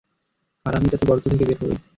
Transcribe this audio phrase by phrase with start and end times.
[0.65, 1.79] হারামিটা তো গর্ত থেকে বের হবেই।